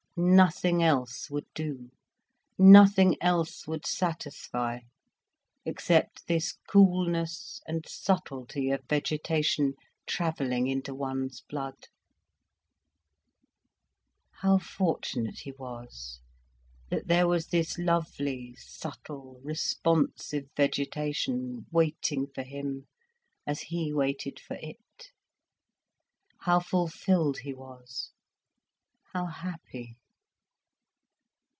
Nothing 0.17 0.83
else 0.83 1.29
would 1.31 1.45
do, 1.55 1.89
nothing 2.57 3.15
else 3.21 3.65
would 3.65 3.85
satisfy, 3.87 4.79
except 5.65 6.27
this 6.27 6.57
coolness 6.69 7.61
and 7.65 7.85
subtlety 7.87 8.69
of 8.71 8.83
vegetation 8.89 9.73
travelling 10.05 10.67
into 10.67 10.93
one's 10.93 11.41
blood. 11.47 11.87
How 14.41 14.57
fortunate 14.59 15.39
he 15.43 15.53
was, 15.53 16.19
that 16.89 17.07
there 17.07 17.25
was 17.27 17.47
this 17.47 17.79
lovely, 17.79 18.53
subtle, 18.57 19.39
responsive 19.41 20.49
vegetation, 20.57 21.67
waiting 21.71 22.27
for 22.27 22.43
him, 22.43 22.85
as 23.47 23.61
he 23.61 23.93
waited 23.93 24.41
for 24.41 24.57
it; 24.61 25.11
how 26.41 26.59
fulfilled 26.59 27.39
he 27.39 27.53
was, 27.53 28.11
how 29.13 29.25
happy! 29.27 29.95